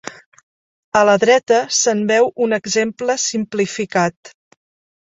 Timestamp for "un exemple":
2.47-3.21